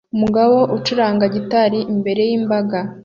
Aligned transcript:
Umugabo 0.15 0.57
ucuranga 0.77 1.25
gitari 1.35 1.79
imbere 1.93 2.21
yimbaga 2.29 2.79